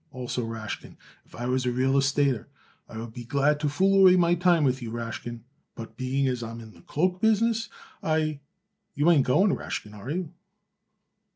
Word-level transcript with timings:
Also, 0.11 0.43
Rashkin, 0.43 0.97
if 1.27 1.35
I 1.35 1.45
was 1.45 1.63
a 1.63 1.71
real 1.71 1.93
estater 1.93 2.47
I 2.89 2.97
would 2.97 3.13
be 3.13 3.23
glad 3.23 3.59
to 3.59 3.69
fool 3.69 3.99
away 4.01 4.15
my 4.15 4.33
time 4.33 4.63
with 4.63 4.81
you, 4.81 4.89
Rashkin, 4.89 5.41
but 5.75 5.95
being 5.95 6.27
as 6.27 6.41
I 6.41 6.49
am 6.49 6.59
in 6.59 6.71
the 6.73 6.81
cloak 6.81 7.21
business 7.21 7.69
I 8.01 8.39
you 8.95 9.11
ain't 9.11 9.27
going, 9.27 9.55
Rashkin, 9.55 9.93
are 9.93 10.09
you?" 10.09 10.33